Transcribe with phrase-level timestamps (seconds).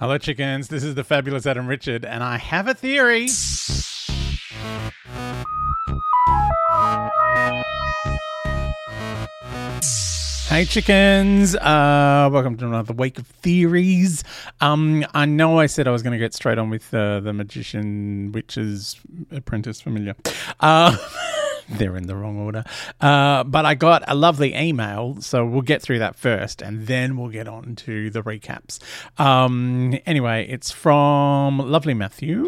[0.00, 0.68] Hello, chickens.
[0.68, 3.28] This is the fabulous Adam Richard, and I have a theory.
[10.48, 11.54] Hey chickens!
[11.54, 14.24] Uh, welcome to another week of theories.
[14.62, 17.34] Um, I know I said I was going to get straight on with uh, the
[17.34, 18.98] magician, witch's
[19.30, 20.16] apprentice familiar.
[20.60, 20.96] Uh,
[21.70, 22.64] they're in the wrong order.
[23.00, 27.16] Uh, but I got a lovely email, so we'll get through that first, and then
[27.16, 28.78] we'll get on to the recaps.
[29.18, 32.46] Um, anyway, it's from lovely Matthew,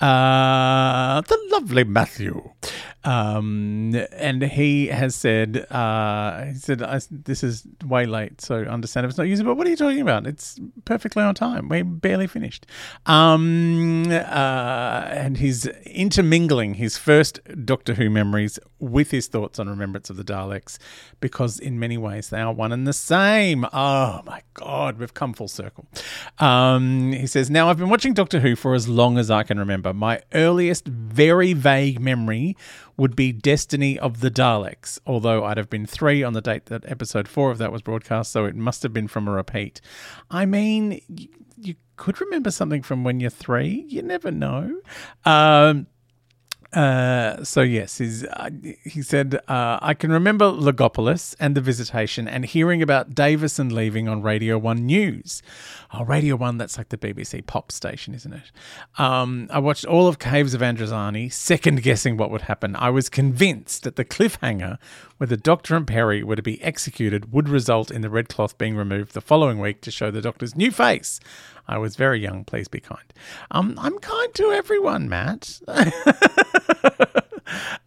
[0.00, 2.50] uh, the lovely Matthew,
[3.06, 9.10] um, and he has said, uh, he said, "This is way late, so understand if
[9.10, 10.26] it's not usable." What are you talking about?
[10.26, 11.68] It's perfectly on time.
[11.68, 12.66] We're barely finished.
[13.06, 20.10] Um, uh, and he's intermingling his first Doctor Who memories with his thoughts on Remembrance
[20.10, 20.78] of the Daleks,
[21.20, 23.64] because in many ways they are one and the same.
[23.72, 25.86] Oh my God, we've come full circle.
[26.40, 29.60] Um, he says, Now I've been watching Doctor Who for as long as I can
[29.60, 29.94] remember.
[29.94, 32.56] My earliest, very vague memory
[32.96, 36.84] would be Destiny of the Daleks, although I'd have been three on the date that
[36.90, 39.80] episode four of that was broadcast, so it must have been from a repeat.
[40.30, 41.28] I mean, you,
[41.96, 43.86] could remember something from when you're three.
[43.88, 44.80] You never know.
[45.24, 45.86] Um,
[46.76, 48.50] uh, so yes, uh,
[48.84, 54.08] he said, uh, I can remember Logopolis and the visitation and hearing about Davison leaving
[54.08, 55.42] on Radio 1 News.
[55.94, 58.52] Oh, Radio 1, that's like the BBC pop station, isn't it?
[58.98, 62.76] Um, I watched all of Caves of Androzani, second guessing what would happen.
[62.76, 64.76] I was convinced that the cliffhanger
[65.16, 68.58] where the Doctor and Peri were to be executed would result in the red cloth
[68.58, 71.20] being removed the following week to show the Doctor's new face.
[71.68, 73.12] I was very young, please be kind.
[73.50, 75.60] Um, I'm kind to everyone, Matt.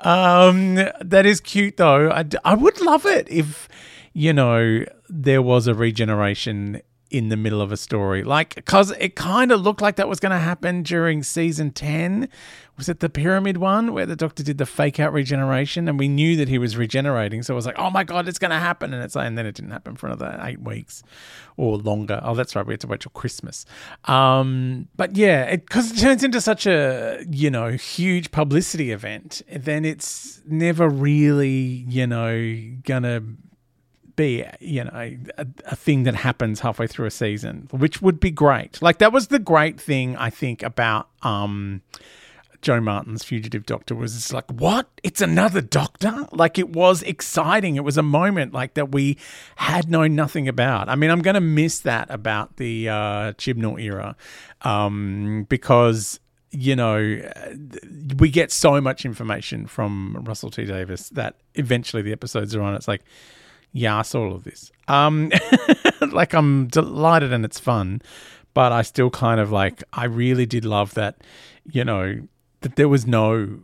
[0.01, 2.09] um, that is cute, though.
[2.11, 3.69] I, I would love it if,
[4.13, 8.23] you know, there was a regeneration in the middle of a story.
[8.23, 12.29] Like, because it kind of looked like that was going to happen during season 10.
[12.77, 16.07] Was it the pyramid one where the doctor did the fake out regeneration and we
[16.07, 17.43] knew that he was regenerating?
[17.43, 18.93] So it was like, oh my God, it's going to happen.
[18.93, 21.03] And it's and then it didn't happen for another eight weeks
[21.57, 22.21] or longer.
[22.23, 22.65] Oh, that's right.
[22.65, 23.65] We had to wait till Christmas.
[24.05, 29.41] Um, but yeah, because it, it turns into such a, you know, huge publicity event,
[29.51, 32.31] then it's never really, you know,
[32.83, 33.23] going to
[34.19, 38.29] be you know a, a, thing that happens halfway through a season which would be
[38.29, 41.81] great like that was the great thing i think about um
[42.61, 44.89] Jo Martin's Fugitive Doctor was like, what?
[45.01, 46.27] It's another Doctor?
[46.33, 47.77] Like it was exciting.
[47.77, 49.17] It was a moment like that we
[49.55, 50.89] had known nothing about.
[50.89, 54.17] I mean, I'm going to miss that about the uh, Chibnall era
[54.63, 56.19] um, because
[56.51, 57.21] you know,
[58.17, 62.73] we get so much information from Russell T Davies that eventually the episodes are on.
[62.73, 63.03] It's like,
[63.71, 64.71] yeah, I saw all of this.
[64.87, 65.31] Um,
[66.11, 68.01] like I'm delighted and it's fun,
[68.53, 71.23] but I still kind of like I really did love that,
[71.71, 72.21] you know,
[72.61, 73.59] that there was no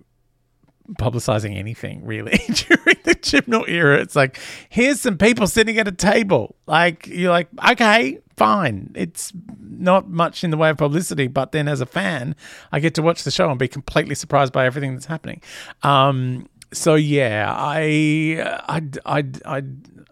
[0.99, 3.99] publicizing anything really during the Chibnall era.
[3.99, 6.55] It's like here's some people sitting at a table.
[6.67, 8.91] Like you're like okay, fine.
[8.95, 12.35] It's not much in the way of publicity, but then as a fan,
[12.71, 15.41] I get to watch the show and be completely surprised by everything that's happening.
[15.81, 19.63] Um, so yeah, I I I I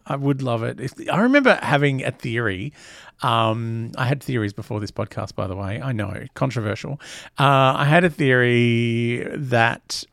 [0.06, 0.80] I would love it.
[0.80, 2.74] If, I remember having a theory.
[3.22, 5.82] Um, I had theories before this podcast, by the way.
[5.82, 7.00] I know, controversial.
[7.40, 10.04] Uh, I had a theory that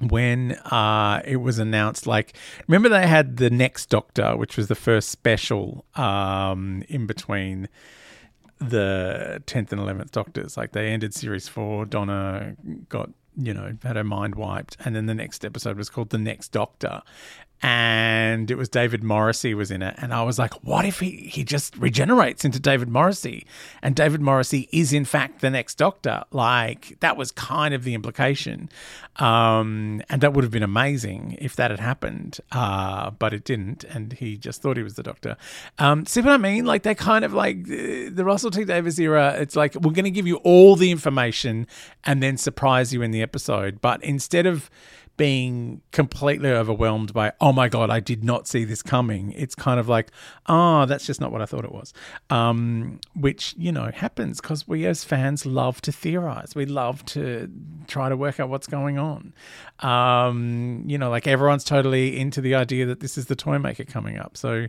[0.00, 2.06] when uh, it was announced.
[2.06, 2.34] Like,
[2.66, 7.68] remember they had the Next Doctor, which was the first special um, in between
[8.60, 10.56] the 10th and 11th Doctors.
[10.56, 11.84] Like, they ended series four.
[11.84, 12.54] Donna
[12.88, 13.10] got,
[13.40, 14.76] you know, had her mind wiped.
[14.84, 17.02] And then the next episode was called The Next Doctor
[17.60, 19.94] and it was David Morrissey was in it.
[19.98, 23.46] And I was like, what if he, he just regenerates into David Morrissey?
[23.82, 26.22] And David Morrissey is, in fact, the next doctor.
[26.30, 28.68] Like, that was kind of the implication.
[29.16, 32.38] Um, and that would have been amazing if that had happened.
[32.52, 33.82] Uh, but it didn't.
[33.84, 35.36] And he just thought he was the doctor.
[35.78, 36.64] Um, see what I mean?
[36.64, 39.34] Like, they kind of like the Russell T Davies era.
[39.36, 41.66] It's like, we're going to give you all the information
[42.04, 43.80] and then surprise you in the episode.
[43.80, 44.70] But instead of,
[45.18, 49.32] being completely overwhelmed by, oh my God, I did not see this coming.
[49.32, 50.10] It's kind of like,
[50.46, 51.92] oh, that's just not what I thought it was.
[52.30, 56.54] Um, which, you know, happens because we as fans love to theorize.
[56.54, 57.50] We love to
[57.88, 59.34] try to work out what's going on.
[59.80, 63.84] Um, you know, like everyone's totally into the idea that this is the toy maker
[63.84, 64.36] coming up.
[64.36, 64.68] So,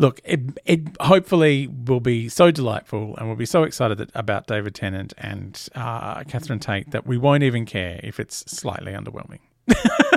[0.00, 4.46] look, it, it hopefully will be so delightful and we'll be so excited that, about
[4.46, 9.40] David Tennant and uh, Catherine Tate that we won't even care if it's slightly underwhelming.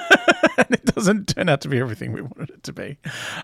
[0.58, 2.98] and it doesn't turn out to be everything we wanted it to be.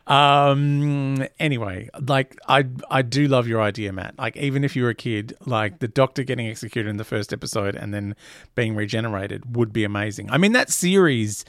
[0.08, 4.18] Um, anyway, like I I do love your idea, Matt.
[4.18, 7.34] Like even if you were a kid, like the doctor getting executed in the first
[7.34, 8.16] episode and then
[8.56, 10.30] being regenerated would be amazing.
[10.32, 11.46] I mean that series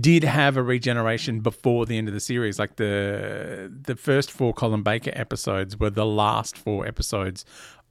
[0.00, 2.58] did have a regeneration before the end of the series.
[2.58, 7.44] Like the the first four Colin Baker episodes were the last four episodes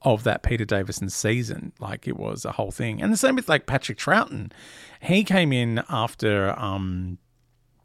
[0.06, 1.72] of that Peter Davison season.
[1.80, 3.02] Like it was a whole thing.
[3.02, 4.52] And the same with like Patrick Troughton.
[5.02, 7.18] He came in after um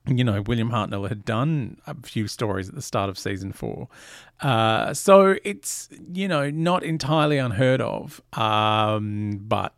[0.07, 3.87] you know, William Hartnell had done a few stories at the start of season four.
[4.39, 9.75] Uh, so it's, you know, not entirely unheard of, um, but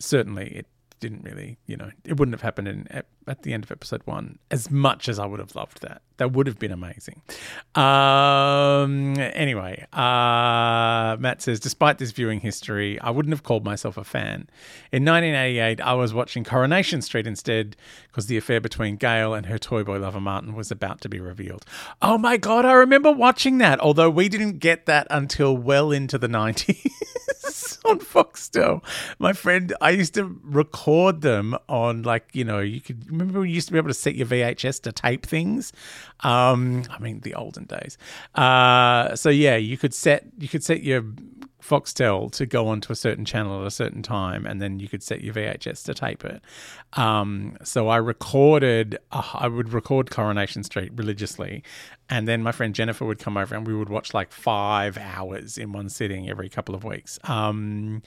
[0.00, 0.66] certainly it
[1.04, 4.00] didn't really, you know, it wouldn't have happened in, at, at, the end of episode
[4.06, 6.00] one as much as I would have loved that.
[6.16, 7.20] That would have been amazing.
[7.74, 14.04] Um, anyway, uh, Matt says, despite this viewing history, I wouldn't have called myself a
[14.04, 14.48] fan.
[14.92, 19.58] In 1988, I was watching Coronation Street instead because the affair between Gail and her
[19.58, 21.66] toy boy lover Martin was about to be revealed.
[22.00, 26.16] Oh my God, I remember watching that, although we didn't get that until well into
[26.16, 26.90] the 90s.
[27.88, 28.82] on Foxtel.
[29.18, 33.50] My friend, I used to record them on like you know you could remember we
[33.50, 35.72] used to be able to set your VHS to tape things.
[36.20, 37.98] Um, I mean the olden days.
[38.34, 41.04] Uh, so yeah, you could set you could set your
[41.64, 45.02] Foxtel to go onto a certain channel at a certain time, and then you could
[45.02, 46.42] set your VHS to tape it.
[46.92, 51.62] Um, so I recorded, uh, I would record Coronation Street religiously,
[52.10, 55.56] and then my friend Jennifer would come over and we would watch like five hours
[55.56, 57.18] in one sitting every couple of weeks.
[57.24, 58.02] Um,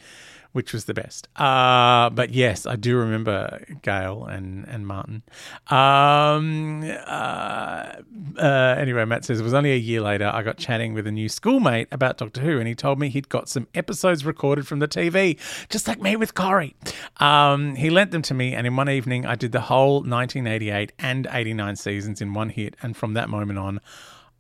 [0.58, 1.28] which was the best.
[1.36, 5.22] Uh, but yes, I do remember Gail and and Martin.
[5.68, 7.98] Um, uh,
[8.38, 11.12] uh, anyway, Matt says it was only a year later I got chatting with a
[11.12, 14.80] new schoolmate about Doctor Who, and he told me he'd got some episodes recorded from
[14.80, 15.40] the TV,
[15.70, 16.76] just like me with Corrie.
[17.18, 20.94] Um, he lent them to me, and in one evening I did the whole 1988
[21.00, 23.80] and 89 seasons in one hit, and from that moment on.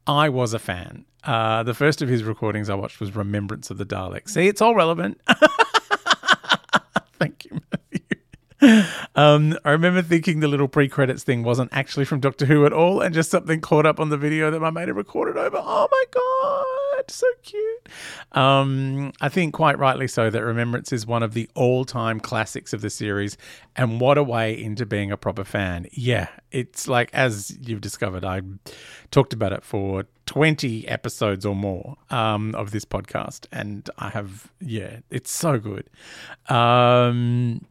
[0.07, 1.03] I was a fan.
[1.25, 4.29] Uh, the first of his recordings I watched was Remembrance of the Daleks.
[4.29, 5.19] See, it's all relevant.
[7.19, 7.59] Thank you,
[8.61, 8.83] Matthew.
[9.17, 13.01] Um, I remember thinking the little pre-credits thing wasn't actually from Doctor Who at all,
[13.01, 15.57] and just something caught up on the video that my mate had recorded over.
[15.59, 17.89] Oh my god, so cute!
[18.33, 22.81] Um, I think quite rightly so that Remembrance is one of the all-time classics of
[22.81, 23.37] the series,
[23.75, 25.87] and what a way into being a proper fan.
[25.91, 28.41] Yeah, it's like as you've discovered, I
[29.09, 33.47] talked about it for 20 episodes or more um, of this podcast.
[33.51, 35.89] And I have, yeah, it's so good.
[36.49, 37.65] Um,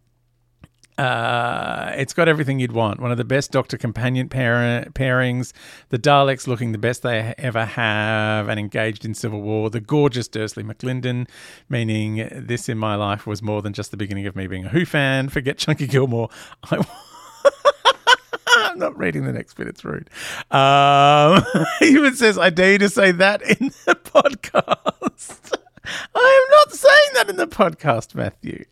[0.98, 3.00] uh, it's got everything you'd want.
[3.00, 5.52] One of the best Doctor companion pair- pairings.
[5.90, 9.70] The Daleks looking the best they ever have and engaged in civil war.
[9.70, 11.28] The gorgeous Dursley McLinden,
[11.68, 14.68] meaning this in my life was more than just the beginning of me being a
[14.70, 15.28] Who fan.
[15.28, 16.30] Forget Chunky Gilmore.
[16.64, 16.84] I.
[18.58, 19.68] I'm not reading the next bit.
[19.68, 20.08] It's rude.
[20.50, 21.44] Um,
[21.78, 25.52] he even says, I dare you to say that in the podcast.
[26.14, 28.64] I not saying that in the podcast, Matthew.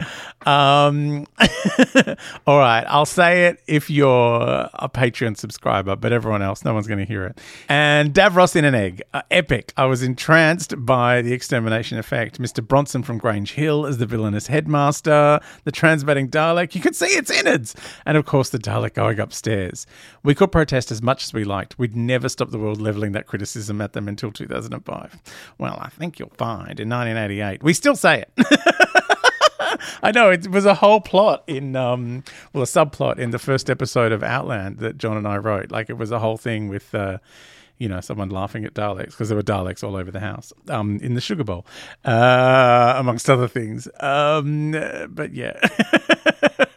[0.47, 1.27] Um,
[2.47, 6.87] all right, I'll say it if you're a Patreon subscriber, but everyone else, no one's
[6.87, 7.41] going to hear it.
[7.69, 9.73] And Davros in an egg, uh, epic.
[9.77, 12.41] I was entranced by the extermination effect.
[12.41, 12.67] Mr.
[12.67, 16.75] Bronson from Grange Hill as the villainous headmaster, the transmitting Dalek.
[16.75, 17.75] You could see its innards,
[18.07, 19.87] and of course the Dalek going upstairs.
[20.23, 21.79] We could protest as much as we liked.
[21.79, 25.23] We'd never stop the world leveling that criticism at them until 2005.
[25.59, 27.63] Well, I think you'll find in 1988.
[27.63, 28.33] We still say it.
[30.03, 33.71] I know it was a whole plot in, um, well, a subplot in the first
[33.71, 35.71] episode of Outland that John and I wrote.
[35.71, 37.19] Like it was a whole thing with, uh,
[37.79, 40.99] you know, someone laughing at Daleks because there were Daleks all over the house um,
[41.03, 41.67] in the sugar bowl,
[42.05, 43.89] uh, amongst other things.
[44.01, 44.73] Um,
[45.11, 45.59] but yeah.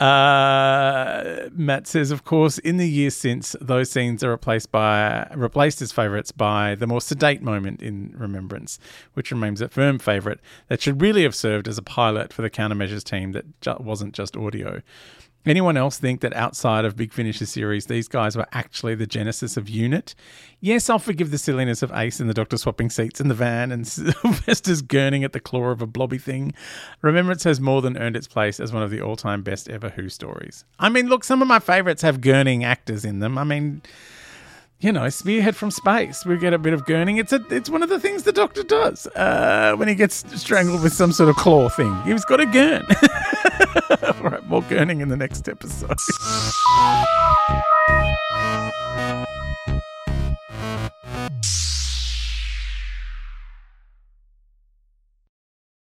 [0.00, 5.82] Uh, Matt says, of course, in the years since, those scenes are replaced by replaced
[5.82, 8.78] as favourites by the more sedate moment in Remembrance,
[9.12, 10.38] which remains a firm favourite
[10.68, 14.14] that should really have served as a pilot for the countermeasures team that ju- wasn't
[14.14, 14.80] just audio.
[15.46, 19.56] Anyone else think that outside of Big Finish's series, these guys were actually the genesis
[19.56, 20.14] of Unit?
[20.60, 23.72] Yes, I'll forgive the silliness of Ace and the Doctor swapping seats in the van
[23.72, 26.52] and Sylvester's gurning at the claw of a blobby thing.
[27.00, 29.88] Remembrance has more than earned its place as one of the all time best ever
[29.88, 30.66] Who stories.
[30.78, 33.38] I mean, look, some of my favourites have gurning actors in them.
[33.38, 33.80] I mean,
[34.80, 36.24] you know, spearhead from space.
[36.24, 37.18] We get a bit of gurning.
[37.18, 40.82] It's a, it's one of the things the Doctor does uh, when he gets strangled
[40.82, 41.94] with some sort of claw thing.
[42.02, 42.86] He's got a gurn.
[44.72, 45.98] Earning in the next episode.